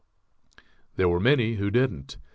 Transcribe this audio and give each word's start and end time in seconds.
There 0.95 1.07
were 1.07 1.19
many 1.19 1.57
who 1.57 1.69
didn't. 1.69 2.17